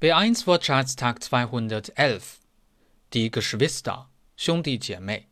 [0.00, 2.38] B1 Wirtschaftstag 211
[3.12, 5.26] Die Geschwister, 兄弟姐妹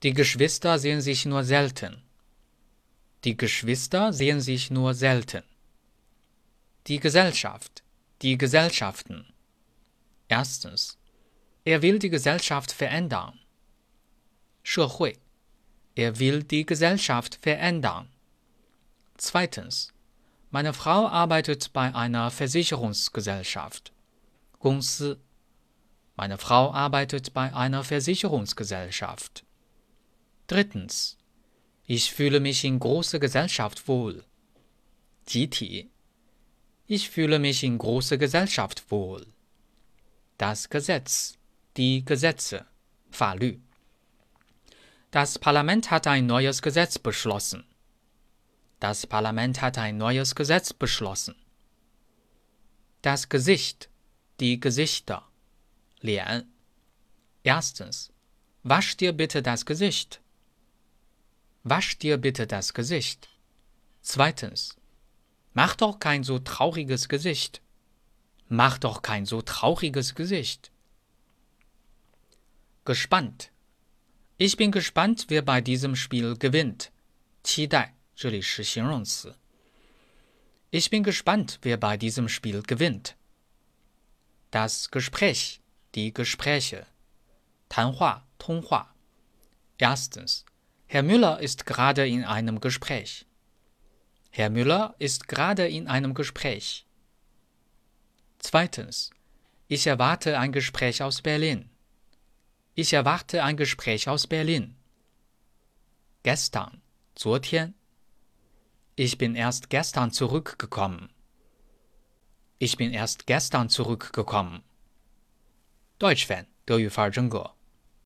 [0.00, 2.00] Die Geschwister sehen sich nur selten.
[3.22, 5.42] Die Geschwister sehen sich nur selten.
[6.86, 7.82] Die Gesellschaft,
[8.22, 9.26] die Gesellschaften.
[10.26, 10.96] Erstens.
[11.66, 13.40] Er will die Gesellschaft verändern.
[14.64, 15.18] 社会.
[15.96, 18.08] Er will die Gesellschaft verändern.
[19.18, 19.92] Zweitens.
[20.51, 23.91] Meine Frau arbeitet bei einer Versicherungsgesellschaft.
[24.59, 25.17] 公司.
[26.15, 29.43] Meine Frau arbeitet bei einer Versicherungsgesellschaft.
[30.47, 31.17] Drittens.
[31.85, 34.23] Ich fühle mich in großer Gesellschaft wohl.
[35.25, 35.89] 集体.
[36.87, 39.27] Ich fühle mich in großer Gesellschaft wohl.
[40.37, 41.37] Das Gesetz.
[41.75, 42.65] Die Gesetze.
[43.11, 43.59] 法律.
[45.11, 47.65] Das Parlament hat ein neues Gesetz beschlossen.
[48.81, 51.35] Das Parlament hat ein neues Gesetz beschlossen.
[53.01, 53.89] Das Gesicht.
[54.39, 55.23] Die Gesichter.
[56.01, 56.47] 脸.
[57.43, 58.11] Erstens.
[58.63, 60.21] Wasch dir bitte das Gesicht.
[61.63, 63.29] Wasch dir bitte das Gesicht.
[64.01, 64.77] Zweitens.
[65.53, 67.61] Mach doch kein so trauriges Gesicht.
[68.47, 70.71] Mach doch kein so trauriges Gesicht.
[72.85, 73.51] Gespannt.
[74.37, 76.91] Ich bin gespannt, wer bei diesem Spiel gewinnt.
[77.43, 79.35] 期待， 这里是形容词。
[80.69, 83.15] Ich bin gespannt, wer bei diesem Spiel gewinnt.
[84.51, 85.61] Das Gespräch,
[85.95, 86.85] die Gespräche.
[87.69, 88.93] 谈话，通话。
[89.77, 90.45] Erstens.
[90.87, 93.25] Herr Müller ist gerade in einem Gespräch.
[94.31, 96.85] Herr Müller ist gerade in einem Gespräch.
[98.39, 99.11] Zweitens.
[99.67, 101.69] Ich erwarte ein Gespräch aus Berlin.
[102.73, 104.75] Ich erwarte ein Gespräch aus Berlin.
[106.23, 106.81] Gestern,
[107.15, 107.73] 昨天.
[108.95, 111.09] Ich bin erst gestern zurückgekommen.
[112.59, 114.63] Ich bin erst gestern zurückgekommen.
[115.99, 117.51] Deutsch-Fan，德语范儿真格。